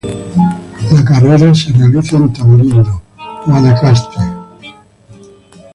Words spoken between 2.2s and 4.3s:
Tamarindo, Guanacaste.